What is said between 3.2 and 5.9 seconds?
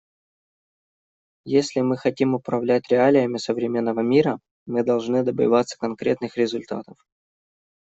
современного мира, мы должны добиваться